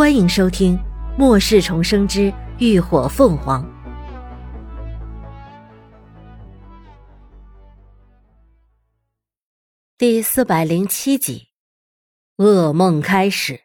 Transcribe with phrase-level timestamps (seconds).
[0.00, 0.78] 欢迎收听
[1.18, 3.62] 《末世重生之浴火凤凰》
[9.98, 11.48] 第四百零七集。
[12.38, 13.60] 噩梦开始。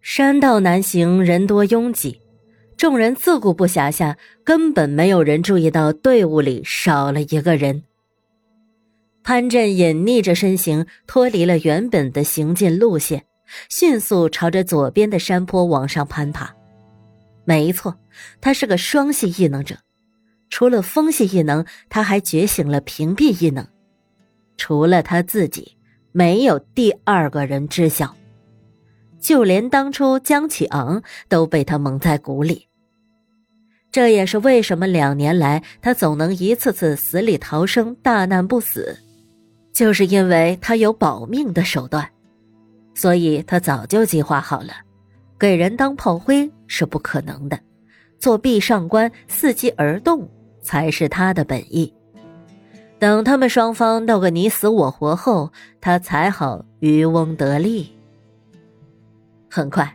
[0.00, 2.22] 山道难行，人多拥挤，
[2.78, 7.84] 众人自顾不暇下，根本没有人注意到队伍里少了一个人。
[9.22, 13.26] 潘震隐匿着身形，脱离了原本的行进路线。
[13.68, 16.54] 迅速朝着左边的山坡往上攀爬。
[17.44, 17.96] 没错，
[18.40, 19.76] 他是个双系异能者，
[20.48, 23.66] 除了风系异能，他还觉醒了屏蔽异能。
[24.56, 25.76] 除了他自己，
[26.12, 28.16] 没有第二个人知晓。
[29.20, 32.68] 就连当初江启昂都被他蒙在鼓里。
[33.90, 38.98] 这也是为什么两年来他总能一次次死里逃生、大难不死，
[39.72, 42.10] 就是因为他有保命的手段。
[42.94, 44.72] 所以他早就计划好了，
[45.38, 47.58] 给人当炮灰是不可能的，
[48.18, 50.28] 做壁上观伺机而动
[50.62, 51.92] 才是他的本意。
[52.98, 57.92] 等他们双方斗个你死我活后，他才好渔翁得利。
[59.50, 59.94] 很快，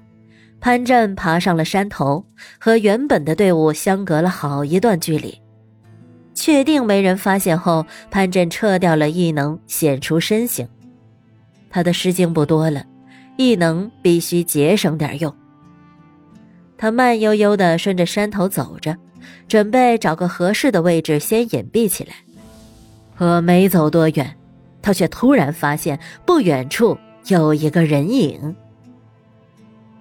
[0.59, 2.23] 潘震爬上了山头，
[2.59, 5.41] 和原本的队伍相隔了好一段距离。
[6.35, 10.67] 确定没人发现后，潘震撤掉了异能，显出身形。
[11.69, 12.83] 他的诗经不多了，
[13.37, 15.33] 异能必须节省点用。
[16.77, 18.95] 他慢悠悠的顺着山头走着，
[19.47, 22.11] 准备找个合适的位置先隐蔽起来。
[23.17, 24.35] 可没走多远，
[24.81, 26.97] 他却突然发现不远处
[27.27, 28.55] 有一个人影。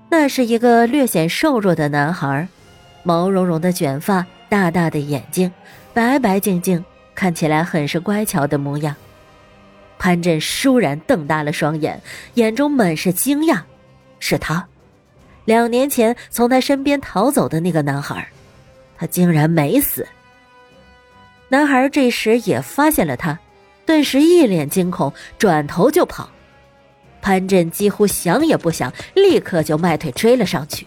[0.09, 2.49] 那是一个略显瘦弱的男孩，
[3.03, 5.53] 毛茸茸的卷发，大大的眼睛，
[5.93, 6.83] 白白净净，
[7.15, 8.95] 看起来很是乖巧的模样。
[9.99, 12.01] 潘震倏然瞪大了双眼，
[12.35, 13.61] 眼中满是惊讶
[14.21, 14.67] ：“是他，
[15.45, 18.29] 两年前从他身边逃走的那个男孩，
[18.97, 20.07] 他竟然没死。”
[21.51, 23.39] 男孩这时也发现了他，
[23.87, 26.29] 顿时一脸惊恐，转头就跑。
[27.21, 30.87] 潘震几乎想也不想，立刻就迈腿追了上去。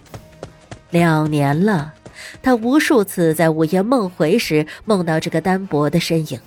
[0.92, 1.94] 两年了，
[2.42, 6.40] 他无数次在午夜梦回时梦到这个单薄的身影。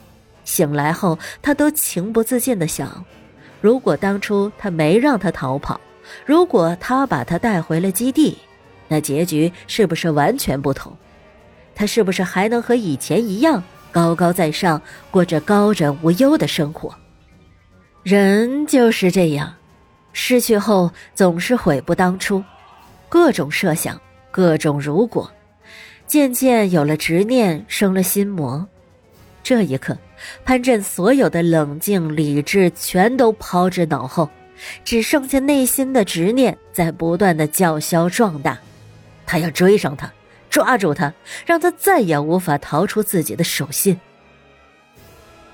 [0.44, 3.04] 醒来后，他都情不自禁的想：
[3.60, 5.80] 如果当初他没让他逃跑，
[6.26, 8.38] 如果他把他带回了基地，
[8.88, 10.96] 那结局是不是完全不同？
[11.74, 16.94] 他是不是还能和以前一样高高在上，过着高枕无忧的生活？
[18.02, 19.54] 人就是这样，
[20.12, 22.44] 失去后总是悔不当初，
[23.08, 23.98] 各种设想，
[24.30, 25.30] 各种如果，
[26.06, 28.68] 渐渐有了执念，生了心魔。
[29.44, 29.96] 这一刻。
[30.44, 34.28] 潘震所有的冷静理智全都抛之脑后，
[34.84, 38.58] 只剩下内心的执念在不断的叫嚣壮大。
[39.26, 40.12] 他要追上他，
[40.48, 41.12] 抓住他，
[41.46, 44.00] 让他再也无法逃出自己的手心。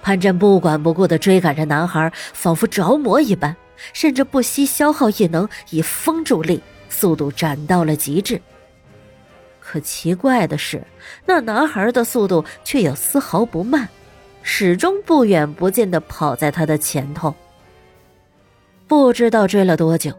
[0.03, 3.55] 潘震不管不顾的追赶着男孩，仿佛着魔一般，
[3.93, 8.41] 甚至不惜消耗异能以风助力，速度斩到了极致。
[9.71, 10.83] 可奇怪的是，
[11.25, 13.89] 那男孩的速度却又丝毫不慢。
[14.43, 17.33] 始终不远不近的跑在他的前头。
[18.89, 20.13] 不知道追了多久，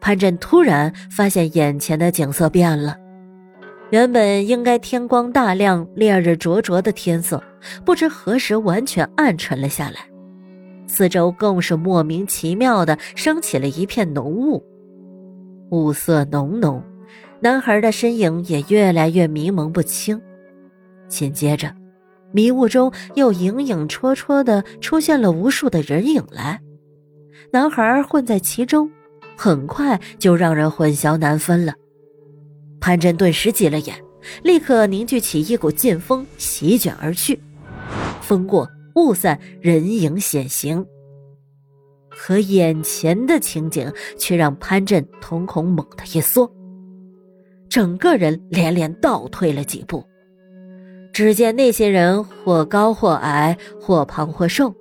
[0.00, 2.96] 潘震突然发现眼前的景色变了。
[3.90, 7.42] 原本应该天光大亮、烈日灼灼的天色，
[7.84, 10.06] 不知何时完全暗沉了下来。
[10.86, 14.64] 四周更是莫名其妙的升起了一片浓雾，
[15.70, 16.82] 雾色浓浓，
[17.40, 20.20] 男孩的身影也越来越迷蒙不清。
[21.08, 21.74] 紧接着。
[22.32, 26.60] 迷雾中又影影绰绰的出现了无数的人影来，
[27.50, 28.90] 男孩混在其中，
[29.36, 31.72] 很快就让人混淆难分了。
[32.78, 33.94] 潘震顿时急了眼，
[34.42, 37.40] 立刻凝聚起一股劲风，席卷而去。
[38.20, 40.84] 风过雾散，人影显形。
[42.10, 46.52] 可眼前的情景却让潘震瞳孔猛地一缩，
[47.68, 50.04] 整个人连连倒退了几步。
[51.12, 54.74] 只见那些人或高或矮，或胖或瘦，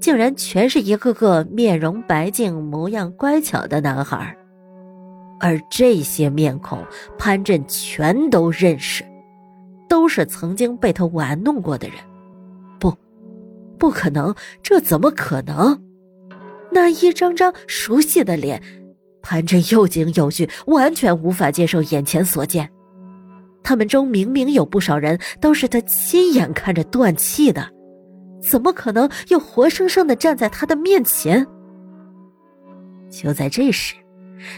[0.00, 4.34] 竟然全是一个个面容白净、模样乖巧的男孩，
[5.38, 6.78] 而这些面孔
[7.18, 9.04] 潘震全都认识，
[9.88, 11.98] 都是曾经被他玩弄过的人。
[12.80, 12.94] 不，
[13.78, 15.78] 不可能，这怎么可能？
[16.70, 18.62] 那一张张熟悉的脸，
[19.22, 22.68] 潘震又惊又惧，完全无法接受眼前所见。
[23.62, 27.70] 他们中明明有不少人都是他亲眼看着断气的，
[28.42, 31.46] 怎么可能又活生生的站在他的面前？
[33.08, 33.94] 就在这时，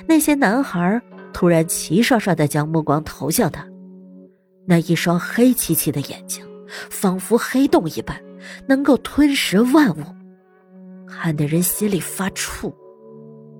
[0.08, 1.00] 那些男孩
[1.32, 3.66] 突然齐刷刷的将目光投向他，
[4.64, 6.42] 那一双黑漆漆的眼睛，
[6.88, 8.18] 仿佛黑洞一般，
[8.66, 10.04] 能够吞食万物，
[11.06, 12.72] 看得人心里发怵。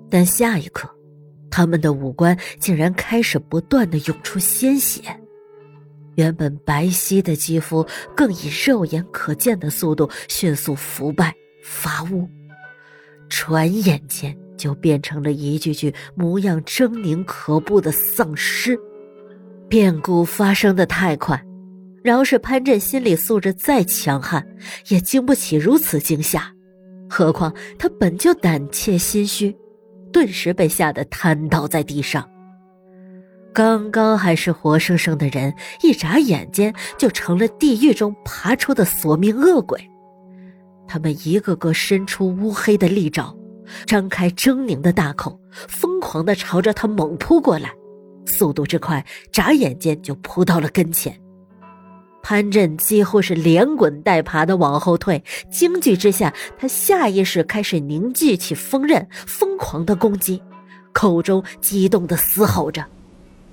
[0.08, 0.88] 但下一刻，
[1.56, 5.02] 他们的五官竟然开始不断的涌出鲜血，
[6.16, 7.86] 原本白皙的肌肤
[8.16, 12.28] 更以肉眼可见的速度迅速腐败发乌，
[13.28, 14.36] 转眼间。
[14.56, 18.78] 就变成了一具具模样狰狞可怖的丧尸。
[19.68, 21.44] 变故发生的太快，
[22.04, 24.46] 饶是潘振心理素质再强悍，
[24.88, 26.52] 也经不起如此惊吓。
[27.10, 29.54] 何况他本就胆怯心虚，
[30.14, 32.30] 顿时被吓得瘫倒在地上。
[33.52, 35.52] 刚刚还是活生生的人，
[35.82, 39.78] 一眨眼间就成了地狱中爬出的索命恶鬼。
[40.86, 43.34] 他们一个个伸出乌黑的利爪。
[43.86, 47.70] 张开狰狞的大口，疯狂地朝着他猛扑过来，
[48.26, 51.18] 速度之快，眨眼间就扑到了跟前。
[52.24, 60.42] 潘震几乎是连滚带爬的往后退，惊惧之下，他下意识开始凝聚起锋刃，疯狂的攻击，
[60.94, 62.82] 口中激动的嘶吼着：“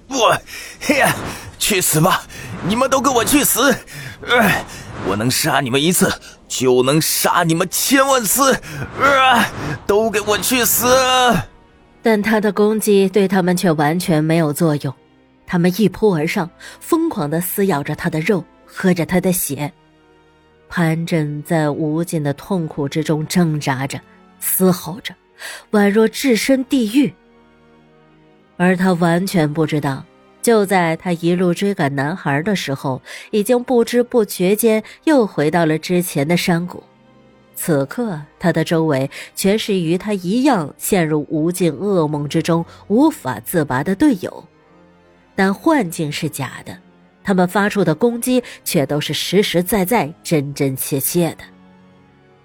[0.08, 0.38] 我，
[0.80, 1.14] 嘿呀，
[1.60, 2.24] 去死吧！
[2.66, 3.76] 你们都给我去死！
[4.22, 4.66] 呃，
[5.06, 6.10] 我能杀你们一次。”
[6.52, 8.54] 就能杀你们千万次！
[9.00, 9.46] 呃，
[9.88, 10.86] 都给我去死！
[12.02, 14.94] 但他的攻击对他们却完全没有作用，
[15.48, 16.50] 他们一扑而上，
[16.82, 19.72] 疯狂的撕咬着他的肉，喝着他的血。
[20.70, 24.00] 潘振在无尽的痛苦之中挣扎着，
[24.40, 25.14] 嘶吼着，
[25.72, 27.14] 宛若置身地狱。
[28.56, 30.04] 而他完全不知道。
[30.42, 36.84] 就在他一路追赶男孩的时候，已经不知不觉间又回到了之前的山谷。
[37.54, 44.44] 此刻，他的周围全是与他一样陷入无尽噩梦之中无法自拔的队友，
[45.36, 46.76] 但幻境是假的，
[47.24, 51.44] 他们发出的攻击却都是实实在在、真真切切的。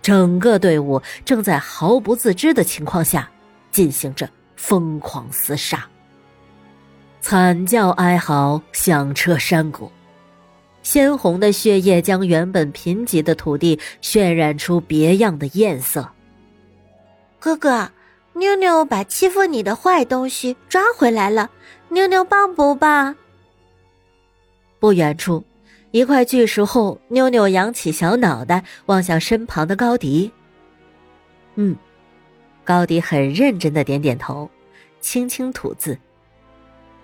[0.02, 3.28] 整个队伍正在毫不自知的情况下
[3.72, 5.84] 进行着疯狂厮杀。
[7.20, 9.90] 惨叫哀嚎响彻山谷，
[10.84, 16.08] 鲜红的血液将原本贫瘠的土地渲染出别样的艳色。
[17.40, 17.90] 哥哥，
[18.34, 21.50] 妞妞把欺负你的坏东西抓回来了，
[21.88, 23.16] 妞妞棒不棒？
[24.86, 25.44] 不远处，
[25.90, 30.30] 一块巨石后，妞妞扬起小脑袋望向身旁的高迪。
[31.56, 31.74] 嗯，
[32.62, 34.48] 高迪很认真的点点头，
[35.00, 35.98] 轻轻吐字。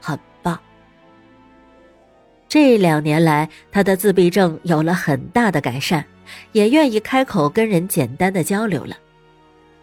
[0.00, 0.56] 很棒。
[2.46, 6.04] 这两年来，他的自闭症有了很大的改善，
[6.52, 8.96] 也愿意开口跟人简单的交流了。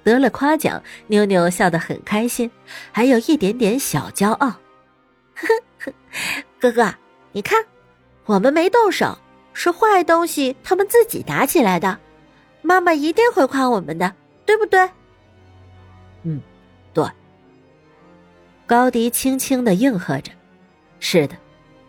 [0.05, 2.49] 得了夸奖，妞妞笑得很开心，
[2.93, 4.47] 还有一点点小骄傲。
[5.35, 5.47] 呵
[5.79, 5.93] 呵，
[6.61, 6.95] 哥哥，
[7.33, 7.61] 你看，
[8.29, 9.17] 我们没动手，
[9.53, 11.97] 是坏东西他们自己打起来的。
[12.61, 14.13] 妈妈一定会夸我们的，
[14.45, 14.87] 对不对？
[16.21, 16.39] 嗯，
[16.93, 17.03] 对。
[18.67, 20.31] 高迪轻轻的应和着
[21.01, 21.35] ：“是的，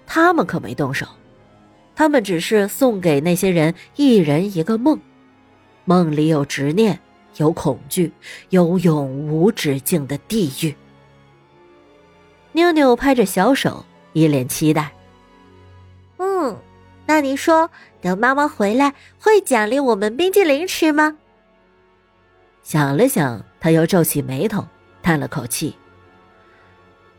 [0.06, 1.06] 他们可没动手，
[1.94, 4.98] 他们只是送给那些人一人一个梦，
[5.84, 6.98] 梦里有执念，
[7.36, 8.10] 有恐惧，
[8.48, 10.74] 有永无止境的地狱。”
[12.52, 14.90] 妞妞拍着小手，一脸期待：“，
[17.10, 17.68] 那你说，
[18.00, 21.18] 等妈妈回来会奖励我们冰激凌吃吗？”
[22.62, 24.64] 想了想，他又皱起眉头，
[25.02, 25.74] 叹了口气。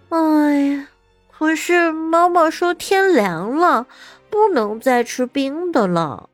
[0.07, 0.88] 哎呀，
[1.29, 3.86] 可是妈妈说天凉了，
[4.29, 6.29] 不能再吃冰的了。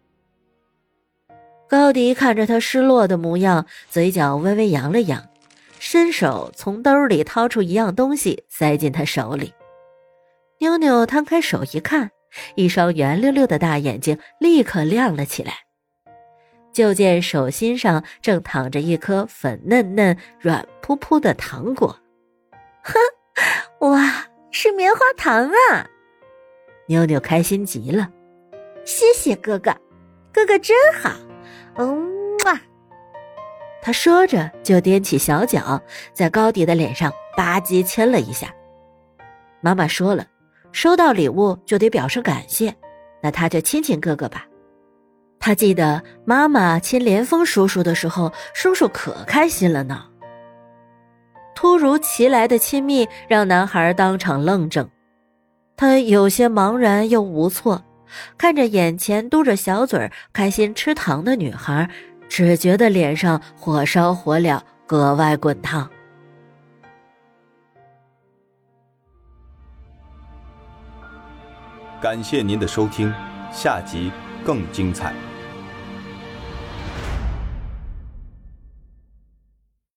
[1.67, 5.27] 高迪看着他失落的模样，嘴角微微扬了扬，
[5.79, 9.51] 伸手从兜里掏出一样东西塞进他手里。
[10.59, 12.11] 妞妞摊开手一看，
[12.55, 15.53] 一双圆溜溜的大眼睛立刻亮了起来。
[16.73, 21.97] 就见手心上正躺着一颗粉嫩嫩、软扑扑的糖果，
[22.83, 22.93] 哼。
[23.81, 25.87] 哇，是棉花糖啊！
[26.87, 28.09] 妞妞开心极了，
[28.85, 29.71] 谢谢哥哥，
[30.33, 31.11] 哥哥真好，
[31.75, 32.59] 嗯哇！
[33.81, 35.79] 他说着就踮起小脚，
[36.13, 38.51] 在高迪的脸上吧唧亲了一下。
[39.61, 40.25] 妈妈说了，
[40.77, 42.71] 收到礼物就得表示感谢，
[43.23, 44.45] 那他就亲亲哥哥吧。
[45.39, 50.05] 他记得妈妈亲连峰叔叔的时候，叔叔可开心了呢。
[51.55, 54.87] 突如其来的亲密让男孩当场愣怔，
[55.75, 57.83] 他有些茫然又无措，
[58.37, 61.89] 看着眼前嘟着小嘴开心吃糖的女孩，
[62.29, 65.89] 只觉得脸上火烧火燎，格外滚烫。
[71.99, 73.11] 感谢您的收听，
[73.51, 74.11] 下集
[74.45, 75.26] 更精彩。